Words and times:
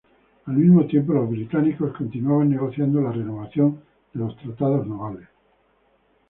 Al 0.45 0.55
mismo 0.55 0.87
tiempo, 0.87 1.13
los 1.13 1.29
británicos, 1.29 1.95
continuaban 1.95 2.49
negociando 2.49 3.01
la 3.01 3.11
renovación 3.11 3.83
de 4.13 4.19
los 4.19 4.35
tratados 4.35 4.87
navales. 4.87 5.27